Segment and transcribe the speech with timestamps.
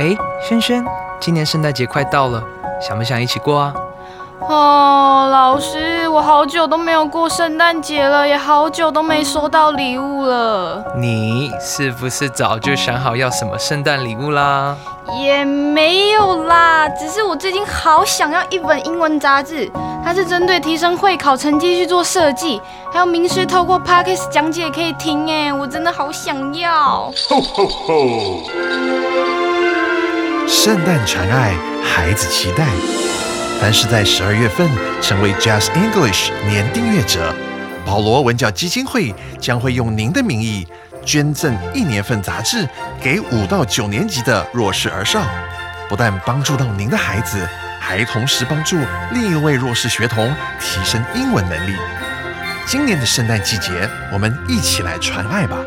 [0.00, 0.82] 哎，轩轩，
[1.20, 2.42] 今年圣诞节快到了，
[2.80, 3.74] 想不想一起过啊？
[4.48, 10.82] 哦，老师，我好久都没有过圣诞节了，也好久都没收到礼物了。
[10.96, 14.74] 你是不是早就想好要什么圣诞礼物啦？
[15.20, 19.70] 也没有啦，只是我最近好想要一本英文杂志，
[20.02, 22.58] 它是针对提升会考成绩去做设计，
[22.90, 27.12] 还有名师透过 podcast 讲解可以听，哎，我真的好想要。
[30.52, 32.66] 圣诞传爱，孩子期待。
[33.60, 34.68] 凡是在十二月份
[35.00, 37.32] 成为 Just English 年订阅者，
[37.86, 40.66] 保罗文教基金会将会用您的名义
[41.06, 42.68] 捐赠一年份杂志
[43.00, 45.22] 给五到九年级的弱势儿少，
[45.88, 47.48] 不但帮助到您的孩子，
[47.78, 48.76] 还同时帮助
[49.12, 51.76] 另一位弱势学童提升英文能力。
[52.66, 55.58] 今年的圣诞季节，我们一起来传爱吧！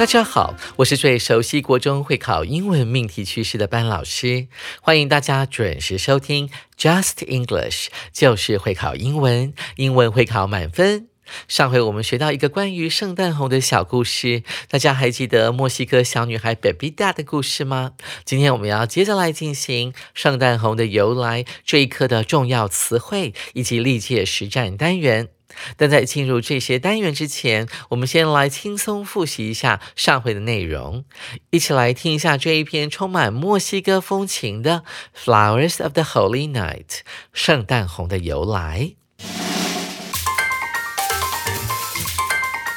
[0.00, 4.46] 大家好，我是最熟悉国中会考英文命题趋势的班老师，
[4.80, 6.48] 欢迎大家准时收听
[6.78, 11.08] Just English，就是会考英文，英文会考满分。
[11.46, 17.92] 上回我们学到一个关于圣诞红的小故事，大家还记得墨西哥小女孩 Babida 的故事吗？
[18.24, 25.28] 今天我们要接着来进行圣诞红的由来这一课的重要词汇以及历届实战单元。
[25.77, 31.05] 但在进入这些单元之前，我们先来轻松复习一下上回的内容，
[31.51, 34.83] 一起来听一下这一篇充满墨西哥风情的《
[35.25, 36.83] Flowers of the Holy Night》
[37.31, 38.91] 圣诞红的由来。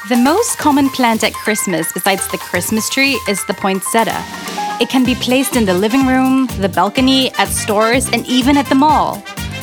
[0.07, 4.23] The most common plant at Christmas, besides the Christmas tree, is the poinsettia.
[4.79, 8.65] It can be placed in the living room, the balcony, at stores, and even at
[8.69, 9.21] the mall.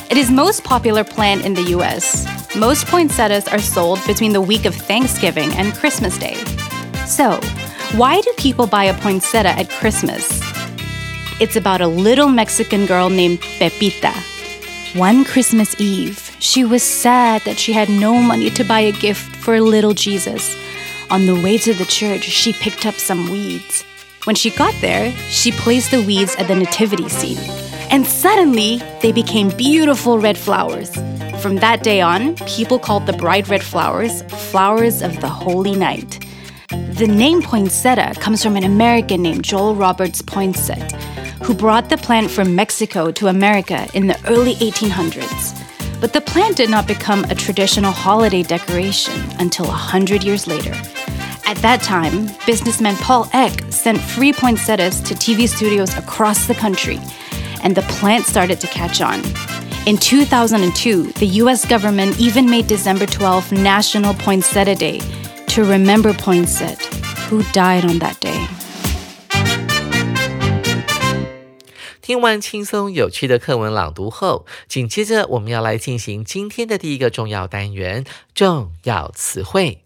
[0.08, 2.39] It is most popular plant in the US.
[2.57, 6.35] Most poinsettias are sold between the week of Thanksgiving and Christmas Day.
[7.07, 7.39] So,
[7.95, 10.41] why do people buy a poinsettia at Christmas?
[11.39, 14.11] It's about a little Mexican girl named Pepita.
[14.99, 19.33] One Christmas Eve, she was sad that she had no money to buy a gift
[19.37, 20.53] for little Jesus.
[21.09, 23.85] On the way to the church, she picked up some weeds.
[24.25, 27.39] When she got there, she placed the weeds at the nativity scene.
[27.89, 30.91] And suddenly, they became beautiful red flowers.
[31.41, 34.21] From that day on, people called the bright red flowers
[34.51, 36.23] flowers of the holy night.
[36.69, 40.91] The name poinsettia comes from an American named Joel Roberts Poinsett,
[41.41, 45.59] who brought the plant from Mexico to America in the early 1800s.
[45.99, 50.75] But the plant did not become a traditional holiday decoration until 100 years later.
[51.47, 56.99] At that time, businessman Paul Eck sent free poinsettias to TV studios across the country
[57.63, 59.23] and the plant started to catch on.
[59.86, 65.00] In 2002, the US government even made December 12 National Poinsettia Day
[65.54, 66.78] to remember Poinsett,
[67.28, 68.48] who died on that day.
[72.02, 79.79] 听完轻松有趣的课文朗读后，紧接着我们要来进行今天的第一个重要单元——重要词汇。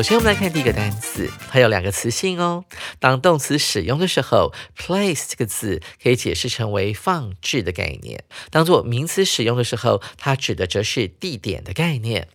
[0.00, 2.64] 首先，我们来看第一个单词，它有两个词性哦。
[2.98, 12.28] 当动词使用的时候，place 这个字可以解释成为放置的概念；当做名词使用的时候，它指的则是地点的概念。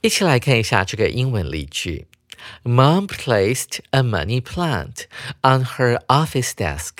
[0.00, 2.08] 一起来看一下这个英文例句
[2.64, 5.04] ：Mom placed a money plant
[5.42, 6.90] on her office desk。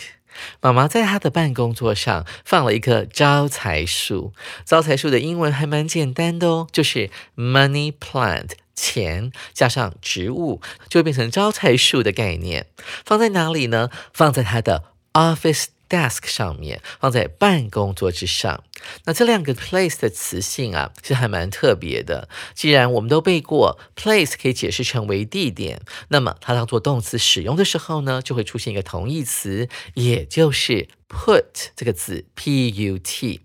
[0.60, 4.32] 妈妈在她的办公桌上放了一棵招财树。
[4.64, 8.50] 招财树的英文还蛮简单的哦，就是 money plant。
[8.74, 12.66] 钱加上植物，就会变成招财树的概念。
[13.04, 13.90] 放在哪里呢？
[14.12, 18.64] 放在他的 office desk 上面，放在办公桌之上。
[19.04, 22.28] 那这两个 place 的词性啊，是还蛮特别的。
[22.54, 33.42] 既然我们都背过 place 可以解释成为地点，那么它当做动词使用的时候呢，就会出现一个同义词，也就是 put 这个字 p u t。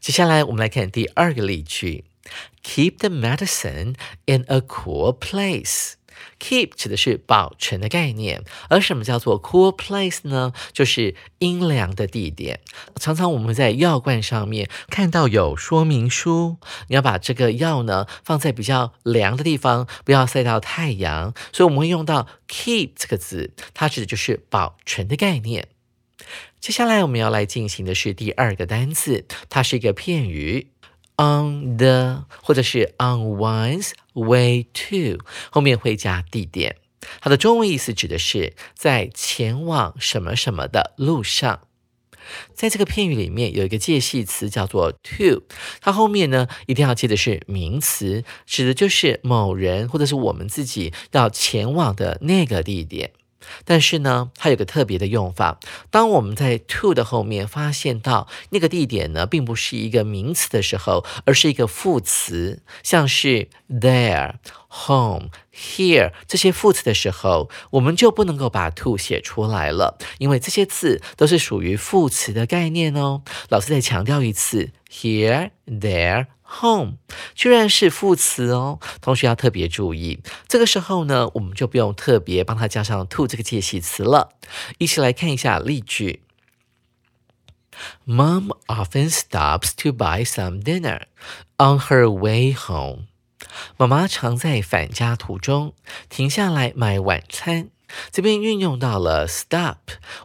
[0.00, 2.04] 接下来我们来看第二个例句。
[2.62, 3.94] Keep the medicine
[4.26, 5.94] in a cool place.
[6.38, 10.52] Keep 指的是保存的概念，而什么叫做 cool place 呢？
[10.72, 12.60] 就是阴凉的地点。
[12.96, 16.58] 常常我们在药罐上面看到有说明书，
[16.88, 21.34] 你要把这个药呢放在比较凉的地方，不要晒到太阳。
[21.52, 25.68] 所以我们会用到 keep 这个字，它指的就是保存的概念。
[26.60, 30.68] 接下来我们要来进行的是第二个单词，它是一个片语。
[31.18, 36.76] On the 或者是 on one's way to 后面会加地点，
[37.20, 41.60] 它的中文意思指的是在前往什么什么的路上。
[42.54, 45.42] 在这个片语里面有一个介系词叫做 to，
[45.80, 53.12] 它后面呢一定要接的是名词，指的就是某人或者是我们自己要前往的那个地点。
[53.64, 55.58] 但是呢，它有个特别的用法。
[55.90, 64.34] 当我们在 to 的后面发现到那个地点呢，并不是一个名词的时候，而是一个副词，像是 there、
[64.86, 73.22] home、here 这些副词的时候，我们就不能够把 to 写出来了，因为这些字都是属于副词的概念哦。
[73.48, 76.26] 老师再强调一次：here、there。
[76.60, 76.98] home
[77.34, 80.20] 居然是副词哦，同学要特别注意。
[80.46, 84.34] 这个时候呢，我们就不用特别帮它加上 to 这个介系词了。
[84.76, 86.22] 一起来看一下例句
[88.06, 91.04] ：Mom often stops to buy some dinner
[91.56, 93.06] on her way home。
[93.76, 95.72] 妈妈常在返家途中
[96.08, 97.68] 停下来买晚餐。
[98.10, 99.76] 这边运用到了 stop，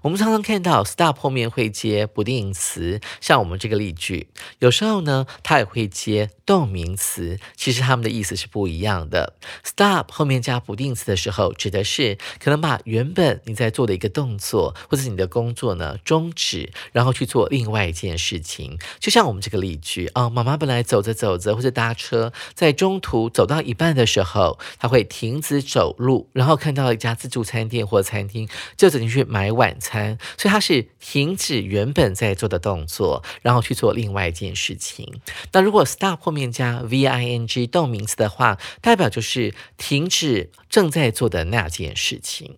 [0.01, 4.29] 我们常常看到 stop 后面会接不定词，像我们这个例句，
[4.59, 9.35] 有时候呢，它也会接动名词，其实它们的意思是不一样的。
[9.65, 18.79] stop 后面加不定词的时候，指的是可能把原本你在做的一个动作或者你的工作呢终止，然后去做另外一件事情。
[18.99, 27.56] 就像我们这个例句啊，妈妈本来走着走着或者搭车，在中途走到一半的时候，她会停止走路，然后看到一家自助餐。
[27.57, 35.19] 餐店或餐厅就走进去买晚餐，所以他是停止原本在做的动作，然后去做另外一件事情。
[35.51, 42.57] 那如果 stop 后面加 v i n g 动名词的话，代表就是停止正在做的那件事情。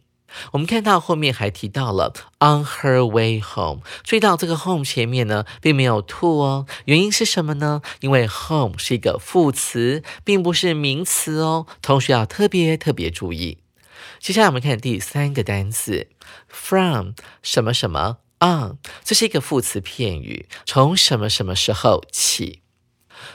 [0.51, 7.81] 我们看到后面还提到了 on her way home，注意到这个 home 前面呢并没有 to 哦，原因是什么呢？
[8.02, 13.57] 因为 home 是一个副词，并不是名词哦，同学要特别特别注意。
[14.19, 16.07] 接下来我们看第三个单词
[16.48, 17.12] ，from
[17.42, 22.62] 什么什么 on，这是一个副词片语，从什么什么时候起。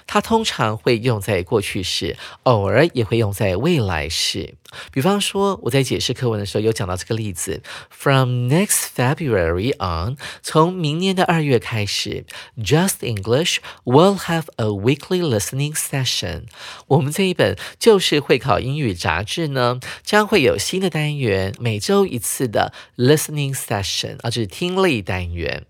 [0.06, 4.54] 它通常会用在过去式，偶尔也会用在未来式。
[4.90, 12.24] 比方说，我在解释课文的时候有讲到这个例子：From next February on，从明年的二月开始
[12.58, 16.46] ，Just English will have a weekly listening session。
[16.88, 25.66] 我们这一本就是会考英语杂志呢，将会有新的单元，每周一次的 listening session，啊，就是听力单元。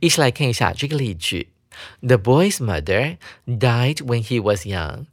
[0.00, 1.50] 一起来看一下这个例句。
[2.00, 5.06] The boy's mother died when he was young。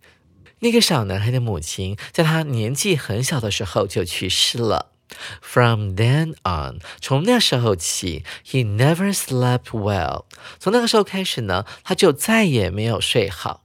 [0.59, 4.91] 那个小男孩的母亲在他年纪很小的时候就去世了。
[5.39, 10.25] From then on，从那时候起，he never slept well。
[10.59, 13.63] 从那个时候开始呢，他就再也没有睡好。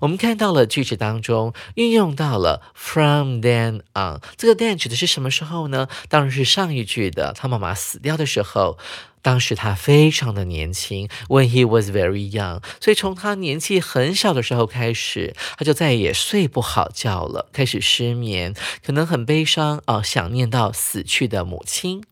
[0.00, 5.88] 我们看到了句子当中运用到了 from then on，这个 then 指的是什么时候呢？
[6.08, 8.78] 当然是上一句的他妈妈死掉的时候。
[9.26, 22.04] 当时他非常的年轻，when he was very young，所以从他年纪很小的时候开始，他就再也睡不好觉了，开始失眠，可能很悲伤啊，想念到死去的母亲。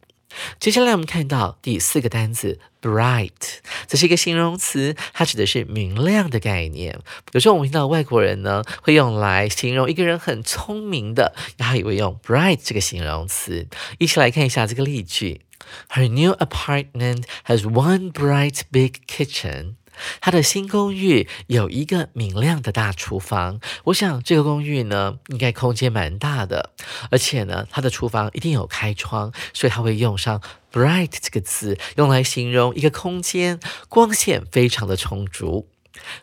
[0.58, 3.30] 接下来我们看到第四个单词 bright，
[3.86, 6.98] 这是一个形容词，它指的是明亮的概念。
[7.30, 13.68] 有时候我们听到外国人呢会用来形容一个人很聪明的，他也会用 bright 这个形容词。
[13.98, 15.42] 一起来看一下这个例句。
[15.90, 19.74] Her new apartment has one bright big kitchen.
[20.20, 23.60] 她的新公寓有一个明亮的大厨房。
[23.84, 26.70] 我想这个公寓呢，应该空间蛮大的，
[27.10, 35.68] 而且呢，它的厨房一定有开窗，所以它会用上 bright 这个词，用来形容一个空间光线非常的充足。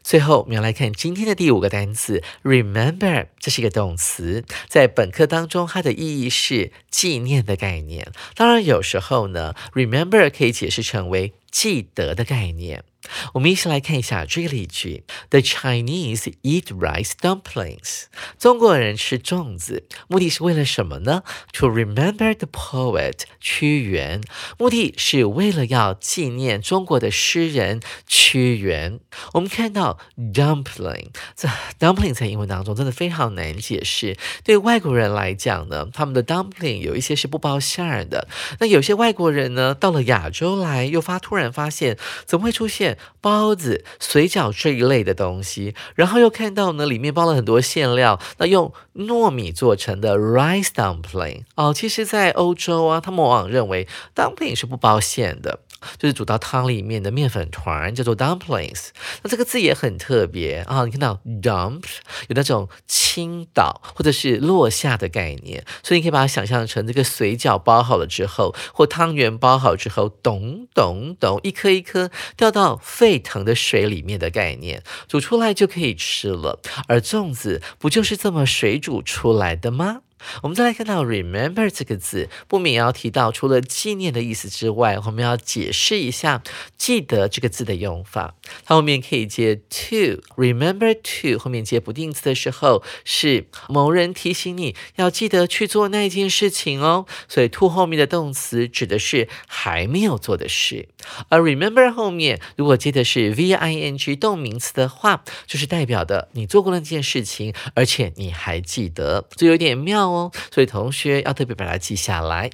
[0.04, 8.12] 最后，我们要来看今天的第五个单词，remember，这是一个动词，在本课当中，它的意义是纪念的概念。
[8.36, 12.84] 当然，有时候呢，remember 可以解释成为记得的概念。
[13.34, 18.04] 我们一起来看一下这个例句：The Chinese eat rice dumplings。
[18.38, 24.22] 中国人吃粽子，目的是为了什么呢？To remember the poet 屈原。
[24.58, 29.00] 目的是为了要纪念中国的诗人屈原。
[29.34, 34.18] 我们看到 dumpling，这 dumpling 在英文当中真的非常难解释。
[34.44, 38.28] 对外国人来讲呢，他们的 dumpling 有一些是不包馅儿的。
[38.60, 42.91] 那有些外国人呢，到了亚洲来，又发突然发现，怎么会出现？
[43.20, 55.60] 包子、水饺这一类的东西，然后又看到呢，里面包了很多馅料，那用糯米做成的 rice dumpling 哦，其实，在欧洲啊，他们往往认为 dumpling 是不包馅的
[55.98, 58.90] 就是煮到汤里面的面粉团，叫做 dumplings。
[59.24, 61.84] 那这个字也很特别啊，你看到 dump
[62.28, 76.60] 有那种倾倒或者是落下的概念，所以你可以把它想象成这个水饺包好了之后，或汤圆包好之后，咚咚咚，一颗一颗掉到沸腾的水里面的概念，煮出来就可以吃了。
[76.88, 80.02] 而粽子不就是这么水煮出来的吗？
[80.42, 86.44] 我们再来看到 remember 这个字，不免要提到除了纪念的意思之外，我们要解释一下
[86.78, 88.36] 记得这个字的用法。
[88.66, 97.06] 它后面可以接 to，remember to 后面接不定词的时候，是某人提醒你要记得去做那件事情哦。
[97.28, 100.90] 所以 to 后面的动词指的是还没有做的事，
[101.30, 110.11] 而 remember 后面如果接的是 v i n g 动名词的话，就是代表的你做过了那件事情，而且你还记得，这有点妙。
[110.12, 112.50] 哦，所以同学要特别把它记下来。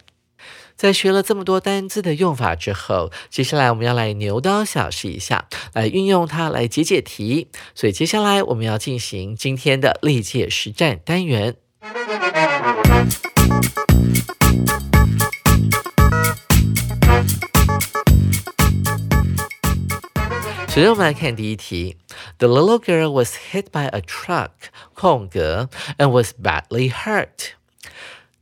[0.76, 7.48] 在学了这么多单字的用法之后，接下来我们要来牛刀小试一下，来运用它来解解题。
[7.74, 11.56] 所以接下来我们要进行今天的历届实战单元。
[20.78, 21.98] 首先我们来看第一题
[22.38, 24.52] ：The little girl was hit by a truck，
[24.94, 27.54] 空格，and was badly hurt。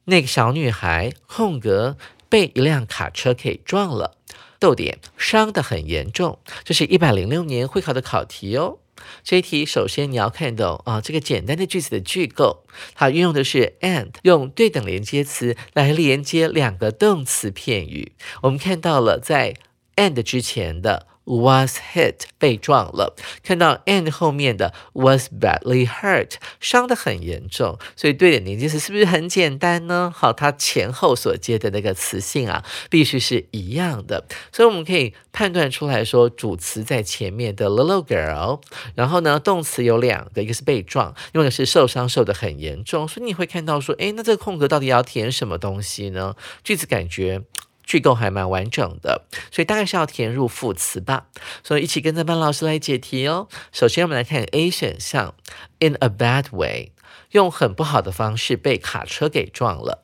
[0.03, 1.95] 那个小女孩，空格，
[2.27, 4.17] 被一辆卡车给撞了，
[4.59, 6.39] 逗点，伤得很严重。
[6.65, 8.79] 这是一百零六年会考的考题哦。
[9.23, 12.65] 这一题首先你要看懂啊，这个简单的句子的句构，
[12.95, 18.11] 它运用的是 and，用对等连接词来连接两个动词片语。
[18.41, 19.53] 我们看到了在
[19.95, 21.07] and 之前的。
[21.25, 30.13] Was hit 被撞了，看到 and 后面的 was badly hurt 伤得很严重，所以对的连接词是不是很简单呢？
[30.15, 38.61] 好，它前后所接的那个词性啊，必须是一样的，所以我们可以判断出来说，主词在前面的 little girl，
[38.93, 46.35] 然后呢，动词有两个，一个是被撞，用的是受伤受得很严重，所以你会看到说，诶，那这个空格到底要填什么东西呢？
[46.63, 47.41] 句子感觉。
[47.85, 51.27] 句构还蛮完整的，所以大概是要填入副词吧。
[51.63, 53.47] 所以一起跟着班老师来解题哦。
[53.71, 55.35] 首先我们来看 A 选项
[55.79, 56.91] ，in a bad way，
[57.31, 60.03] 用很不好的方式被卡车给撞了。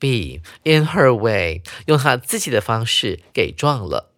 [0.00, 4.10] B，in her way，用她自己的方式给撞了。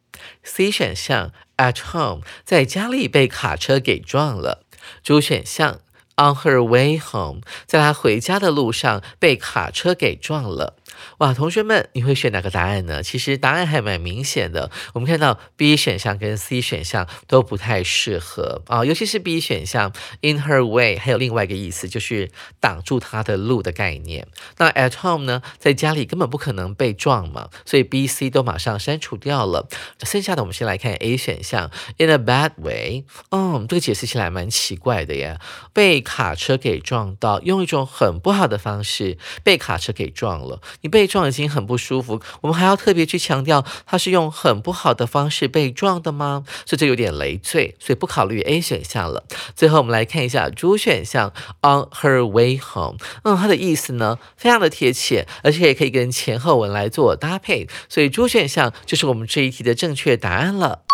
[0.42, 4.64] C 选项，at home，在家里被卡车给撞了。
[5.02, 5.80] 主选项
[6.16, 10.76] ，on her way home，在她回家的路上被卡车给撞了。
[11.18, 13.02] 哇，同学们，你会选哪个答案呢？
[13.02, 14.70] 其实答案还蛮明显的。
[14.94, 22.30] 我们看到 B 选项跟 C 选项都不太适合啊，尤其是 B 选项 in her way，还有另外一个意思就是
[22.60, 24.26] 挡住她的路的概念。
[24.58, 29.68] 那 at home 呢，在家里根本不可能被撞嘛，所以 B、C 都马上删除掉了。
[30.02, 33.04] 剩下的我们先来看 A 选项 in a bad way。
[33.30, 35.40] 嗯，这个解释起来蛮奇怪的呀，
[35.72, 40.60] 被卡车给撞到，用一种很不好的方式被卡车给撞了。
[40.82, 46.44] 你被撞已经很不舒服，我们还要特别去强调他是用很不好的方式被撞的吗？
[46.66, 49.24] 所以这有点累赘，所以不考虑 A 选项了。
[49.56, 51.32] 最后我们来看一下主选项
[51.62, 60.84] On her way home，嗯，它的意思呢非常的贴切，而且也可以跟前后文来做搭配，所以主选项就是我们这一题的正确答案了。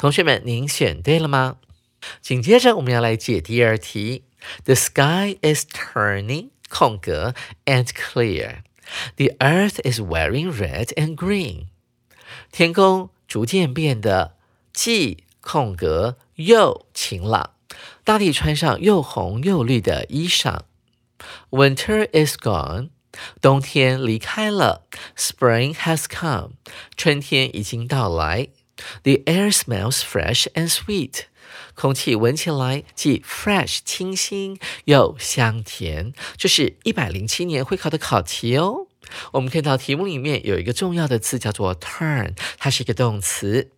[0.00, 1.56] 同学们，您选对了吗？
[2.20, 4.24] 紧接着我们要来解第二题
[4.64, 8.63] ：The sky is turning 空格 and clear。
[9.17, 11.67] The earth is wearing red and green。
[12.51, 14.35] 天空逐渐变得
[14.73, 17.51] 既空格又晴朗，
[18.03, 20.61] 大地穿上又红又绿的衣裳。
[21.49, 22.89] Winter is gone。
[23.41, 24.85] 冬天离开了。
[25.17, 26.51] Spring has come。
[26.95, 28.49] 春天已经到来。
[29.03, 31.23] The air smells fresh and sweet。
[31.74, 38.86] 空气闻起来既 fresh 清新又香甜，这是一百零七年会考的考题哦。
[39.32, 43.70] 我们看到题目里面有一个重要的字叫做 turn，它是一个动词。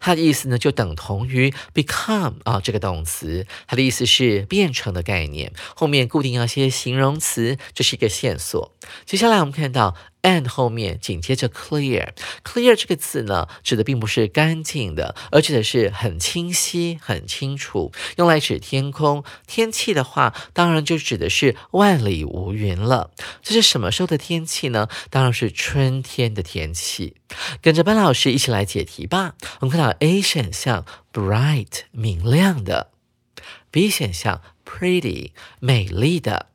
[0.00, 5.52] 它的意思呢，就等同于 become 啊这个动词，它的意思是变成的概念。
[5.74, 8.72] 后面固定要些形容词，这是一个线索。
[9.04, 9.94] 接下来我们看到
[10.26, 19.22] and 后面紧接着 clear，clear 这个字呢，指的并不是干净的，而指的是很清晰、很清楚，用来指天空。
[19.46, 23.12] 天气的话，当然就指的是万里无云了。
[23.40, 24.88] 这是什么时候的天气呢？
[25.10, 27.14] 当然是春天的天气。
[27.62, 29.34] 跟着班老师一起来解题吧。
[29.60, 32.90] 我们看到 A 选项 bright 明亮的
[33.70, 35.30] ，B 选项 pretty
[35.60, 36.46] 美丽的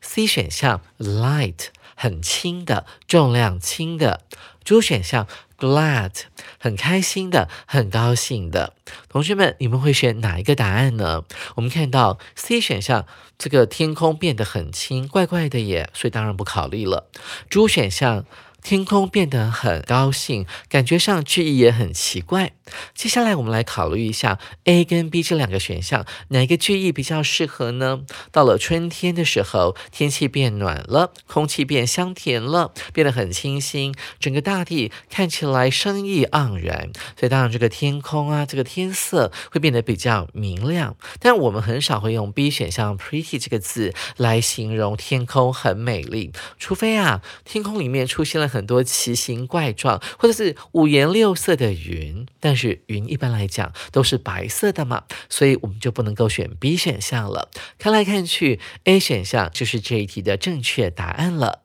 [0.00, 4.22] ，C 选项 light 很轻的重量轻的
[4.62, 5.26] 主选项
[5.58, 6.12] glad，
[6.60, 8.74] 很开心的，很高兴的。
[9.08, 11.24] 同学们，你们会选哪一个答案呢？
[11.56, 17.10] 我们看到 C 选项，这个天空变得很轻，怪怪的耶，所以当然不考虑了。
[17.50, 18.24] 主选项。
[18.62, 22.54] 天空变得很高兴，感觉上句意也很奇怪。
[22.94, 28.00] 接下来我们来考虑一下 A 跟 B 这两个选项，哪一个句意比较适合呢？
[28.32, 36.90] 到了春天的时候，天气变暖了，空气变香甜了，变得很清新，整个大地看起来生意盎然。
[37.16, 40.96] 所以当然这个天空啊，这个天色会变得比较明亮。
[41.20, 48.46] 但我们很少会用 B 选项 pretty 这个字来形容天空很美丽，除非啊，天空里面出现了。
[48.56, 57.50] 很多奇形怪状或者是五颜六色的云，但是云一般来讲都是白色的嘛，所以我们就不能够选 B 选项了。
[57.78, 61.62] 看来看去，A 选项就是这一题的正确答案了。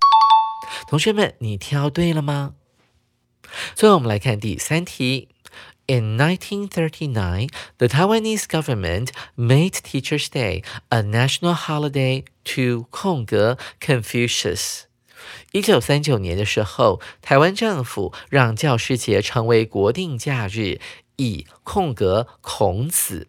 [0.87, 2.53] 同学们，你挑对了吗？
[3.75, 5.29] 最后我们来看第三题。
[5.87, 14.83] In 1939, the Taiwanese government made Teachers' Day a national holiday to 空格 Confucius.
[15.51, 20.79] 一九三九年的时候，台湾政府让教师节成为国定假日，
[21.17, 23.27] 以空格孔子。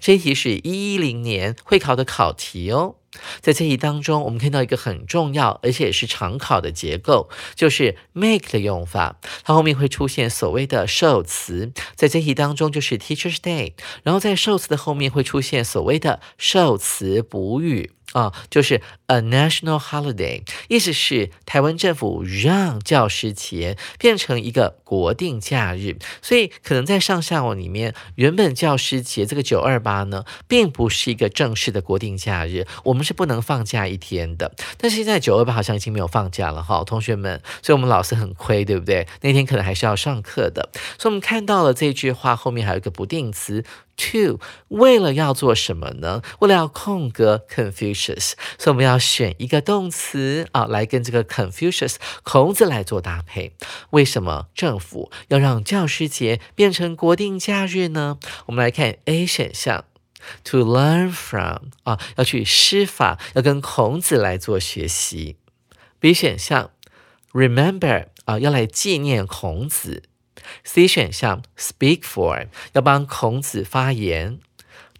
[0.00, 2.96] 这一题是一一零年会考的考题哦。
[3.40, 9.18] 在这一当中，我们看到一个很重要而且也是常考的结构，就是 make 的用法。
[9.44, 13.72] 它后面会出现所谓的受词，在这一题当中就是 Teachers' Day，
[14.02, 17.92] 然后在受词的后面会出现所谓的受词补语。
[18.12, 34.54] 啊，就是 a national holiday，意思是台湾政府让教师节变成一个国定假日，所以可能在上下文里面，原本教师节这个九二八呢，并不是一个正式的国定假日，我们是不能放假一天的。
[34.78, 39.06] 但是现在九二八好像已经没有放假了哈，同学们，所以我们老师很亏，对不对？
[39.20, 40.70] 那天可能还是要上课的。
[40.98, 43.64] 所以我们看到了这句话后面还有一个不定词。
[43.98, 44.38] To
[44.68, 46.22] 为了要做什么呢？
[46.38, 53.56] 为了要空格 Confucius，所以我们要选一个动词啊，来跟这个 Confucius 孔子来做搭配。
[53.90, 58.18] 为什么政府要让教师节变成国定假日呢？
[58.46, 59.84] 我们来看 A 选项
[60.44, 65.38] ，To learn from 啊，要去施法，要跟孔子来做学习。
[65.98, 66.70] B 选项
[67.32, 70.04] ，Remember 啊，要来纪念孔子。
[70.64, 74.38] C 选项 speak for 要帮孔子发言。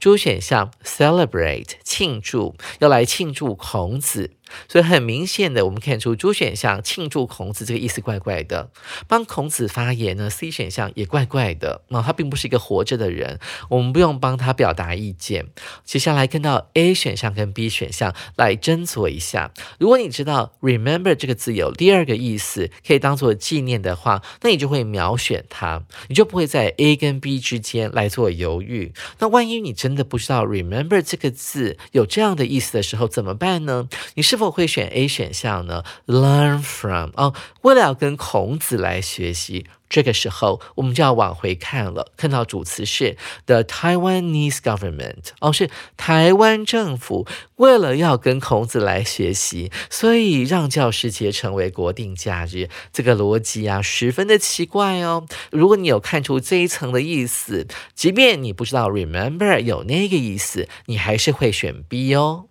[0.01, 4.31] D 选项 celebrate 庆祝，要来庆祝孔子。
[4.69, 8.71] 所以很明显的，我们看出朱选项庆祝孔子这个意思怪怪的，
[9.07, 15.47] 帮孔子发言呢？C 选项也怪怪的，那他并不是一个活着的人，我们不用帮他表达意见。
[15.85, 19.53] 接下来看到 A 选项跟 B 选项来斟酌一下。
[19.79, 28.93] 如果你知道 remember 这个字有第二个意思，可以当做纪念的话，那你就会秒选它，你就不会在 A 跟 B 之间来做犹豫。
[29.19, 33.89] 那万一你真的不知道 remember 这个字有这样的意思的时候怎么办呢？
[34.15, 42.13] 你是否会选 A 选项呢？Learn from 哦，为了要跟孔子来学习，这个时候我们就要往回看了。
[42.17, 52.69] 看到主词是 the Taiwanese government 哦，是台湾政府为了要跟孔子来学习，所以让教师节成为国定假日。
[52.93, 55.27] 这个逻辑啊，十分的奇怪哦。
[55.51, 62.45] 如果你有看出这一层的意思，即便你不知道 remember 有那个意思，你还是会选 B 哦。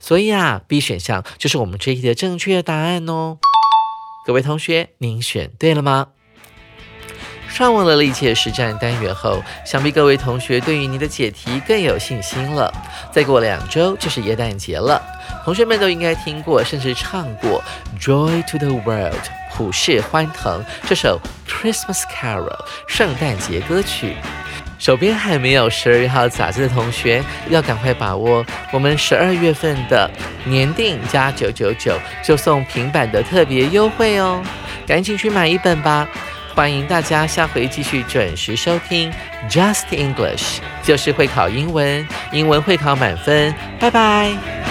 [0.00, 3.38] 所以啊，B 选项就是我们这一题的正确答案哦。
[4.26, 6.08] 各位同学，您选对了吗？
[7.48, 12.72] 上完了历届实战单元后，想必各位同学对于你的解题更有信心了。
[13.12, 15.02] 再过两周就是耶诞节了，
[15.44, 17.62] 同学们都应该听过甚至唱过
[18.02, 19.14] 《Joy to the World》
[19.54, 22.56] 普世欢腾这首 Christmas Carol
[22.88, 24.16] 圣诞节歌曲。
[24.82, 30.10] 手边还没有十二月号杂志的同学，要赶快把握我们十二月份的
[30.42, 34.42] 年定加九九九就送平板的特别优惠哦！
[34.84, 36.08] 赶紧去买一本吧！
[36.52, 39.08] 欢迎大家下回继续准时收听
[39.48, 44.61] Just English，就是会考英文，英文会考满分，拜拜。